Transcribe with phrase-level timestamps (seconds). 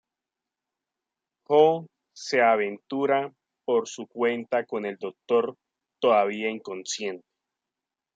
[1.49, 1.57] Jo
[2.15, 3.31] se aventura
[3.65, 5.55] por su cuenta con el Doctor
[5.99, 7.23] todavía inconsciente.